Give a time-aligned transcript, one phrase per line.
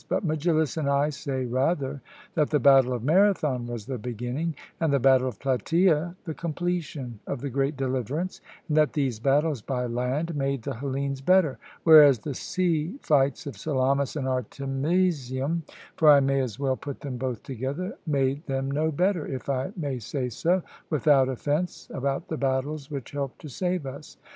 [0.09, 2.01] But Megillus and I say rather,
[2.33, 7.19] that the battle of Marathon was the beginning, and the battle of Plataea the completion,
[7.27, 12.17] of the great deliverance, and that these battles by land made the Hellenes better; whereas
[12.17, 15.61] the sea fights of Salamis and Artemisium
[15.95, 19.71] for I may as well put them both together made them no better, if I
[19.77, 24.17] may say so without offence about the battles which helped to save us.